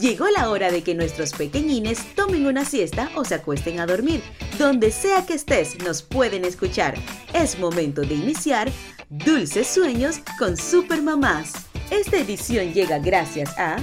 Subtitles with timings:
[0.00, 4.22] Llegó la hora de que nuestros pequeñines tomen una siesta o se acuesten a dormir.
[4.58, 6.94] Donde sea que estés, nos pueden escuchar.
[7.32, 8.70] Es momento de iniciar
[9.08, 11.52] Dulces Sueños con Super Mamás.
[11.90, 13.76] Esta edición llega gracias a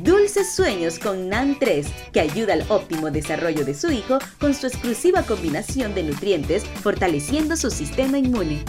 [0.00, 4.66] Dulces Sueños con NAN 3, que ayuda al óptimo desarrollo de su hijo con su
[4.66, 8.64] exclusiva combinación de nutrientes, fortaleciendo su sistema inmune.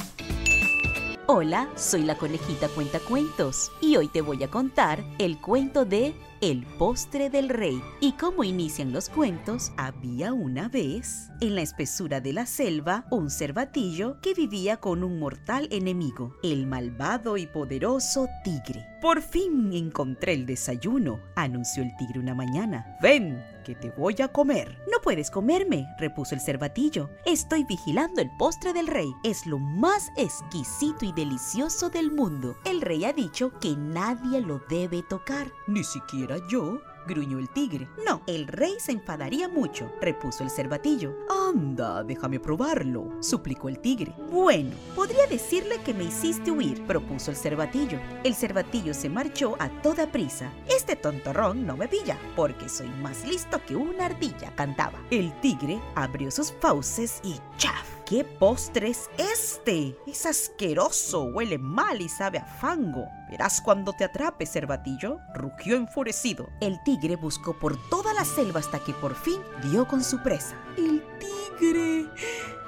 [1.27, 6.65] Hola, soy la conejita cuentacuentos y hoy te voy a contar el cuento de El
[6.77, 7.81] postre del rey.
[8.01, 13.29] Y cómo inician los cuentos, había una vez, en la espesura de la selva, un
[13.29, 18.85] cervatillo que vivía con un mortal enemigo, el malvado y poderoso tigre.
[19.01, 22.97] Por fin encontré el desayuno, anunció el tigre una mañana.
[23.01, 24.77] Ven, que te voy a comer.
[24.91, 27.09] No puedes comerme, repuso el cervatillo.
[27.25, 29.11] Estoy vigilando el postre del rey.
[29.23, 32.57] Es lo más exquisito y delicioso del mundo.
[32.65, 35.51] El rey ha dicho que nadie lo debe tocar.
[35.67, 37.87] Ni siquiera yo, gruñó el tigre.
[38.05, 41.15] No, el rey se enfadaría mucho, repuso el cervatillo.
[41.29, 44.13] Anda, déjame probarlo, suplicó el tigre.
[44.31, 47.99] Bueno, podría decirle que me hiciste huir, propuso el cervatillo.
[48.23, 50.51] El cervatillo se marchó a toda prisa.
[50.67, 54.99] Este tontorrón no me pilla, porque soy más listo que una ardilla, cantaba.
[55.11, 57.94] El tigre abrió sus fauces y ¡chaf!
[58.05, 59.97] ¿Qué postre es este?
[60.05, 63.09] Es asqueroso, huele mal y sabe a fango.
[63.31, 66.47] Verás cuando te atrape, cervatillo, rugió enfurecido.
[66.61, 70.55] El tigre buscó por toda la selva hasta que por fin dio con su presa.
[70.77, 72.05] ¡El tigre!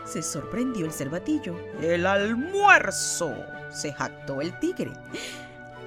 [0.05, 1.55] Se sorprendió el cervatillo.
[1.81, 3.31] ¡El almuerzo!
[3.69, 4.91] se jactó el tigre.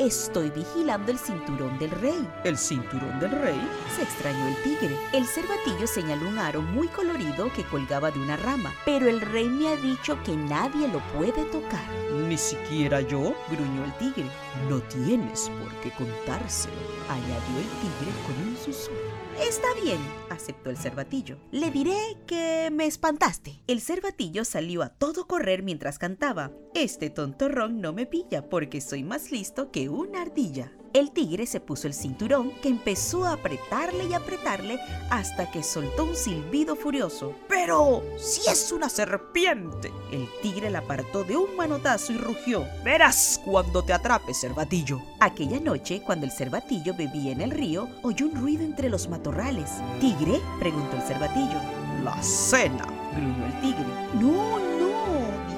[0.01, 2.27] Estoy vigilando el cinturón del rey.
[2.45, 3.61] ¿El cinturón del rey?
[3.95, 4.97] Se extrañó el tigre.
[5.13, 8.73] El cervatillo señaló un aro muy colorido que colgaba de una rama.
[8.87, 11.85] Pero el rey me ha dicho que nadie lo puede tocar.
[12.27, 14.31] Ni siquiera yo, gruñó el tigre.
[14.71, 16.77] No tienes por qué contárselo,
[17.11, 19.21] añadió el tigre con un susurro.
[19.39, 21.39] Está bien, aceptó el cervatillo.
[21.51, 23.63] Le diré que me espantaste.
[23.67, 26.53] El cervatillo salió a todo correr mientras cantaba.
[26.75, 30.73] Este tontorrón no me pilla porque soy más listo que una ardilla.
[30.93, 36.05] El tigre se puso el cinturón que empezó a apretarle y apretarle hasta que soltó
[36.05, 37.33] un silbido furioso.
[37.49, 38.03] ¡Pero!
[38.19, 39.93] ¡Si es una serpiente!
[40.11, 42.67] El tigre la apartó de un manotazo y rugió.
[42.83, 45.01] ¡Verás cuando te atrape, cervatillo!
[45.21, 49.71] Aquella noche, cuando el cervatillo bebía en el río, oyó un ruido entre los matorrales.
[50.01, 50.41] ¿Tigre?
[50.59, 51.61] preguntó el cervatillo.
[52.03, 53.85] La cena, gruñó el tigre.
[54.15, 54.90] No, no,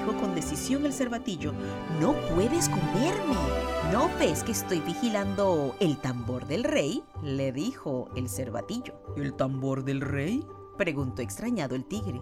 [0.03, 1.53] dijo con decisión el cervatillo.
[1.99, 3.35] No puedes comerme.
[3.91, 7.03] ¿No ves que estoy vigilando el tambor del rey?
[7.21, 8.93] le dijo el cervatillo.
[9.15, 10.45] ¿El tambor del rey?
[10.77, 12.21] preguntó extrañado el tigre.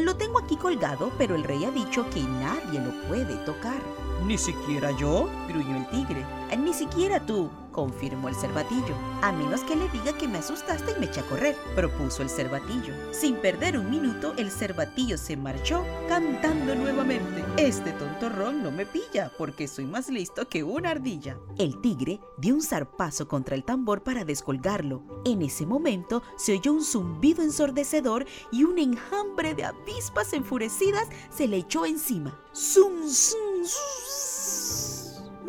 [0.00, 3.80] Lo tengo aquí colgado, pero el rey ha dicho que nadie lo puede tocar.
[4.24, 5.28] ¿Ni siquiera yo?
[5.48, 6.24] gruñó el tigre.
[6.56, 8.96] Ni siquiera tú, confirmó el cervatillo.
[9.22, 12.30] A menos que le diga que me asustaste y me eché a correr, propuso el
[12.30, 12.94] cervatillo.
[13.12, 17.44] Sin perder un minuto, el cervatillo se marchó cantando nuevamente.
[17.58, 21.38] Este tontorrón no me pilla porque soy más listo que una ardilla.
[21.58, 25.02] El tigre dio un zarpazo contra el tambor para descolgarlo.
[25.26, 31.46] En ese momento se oyó un zumbido ensordecedor y un enjambre de avispas enfurecidas se
[31.46, 32.40] le echó encima.
[32.54, 34.25] ¡Zum, zum, zum!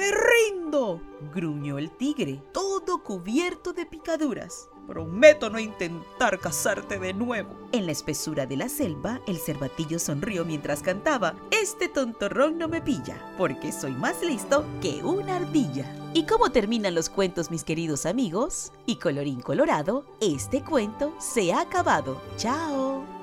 [0.07, 1.01] ¡Me rindo!
[1.33, 4.69] gruñó el tigre, todo cubierto de picaduras.
[4.87, 7.49] Prometo no intentar cazarte de nuevo.
[7.73, 11.35] En la espesura de la selva, el cervatillo sonrió mientras cantaba.
[11.51, 15.93] Este tontorrón no me pilla, porque soy más listo que una ardilla.
[16.13, 18.71] ¿Y cómo terminan los cuentos, mis queridos amigos?
[18.85, 22.21] Y colorín colorado, este cuento se ha acabado.
[22.37, 23.16] ¡Chao!